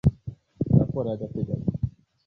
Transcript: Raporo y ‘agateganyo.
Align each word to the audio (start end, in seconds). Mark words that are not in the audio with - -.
Raporo 0.79 1.09
y 1.09 1.13
‘agateganyo. 1.13 1.65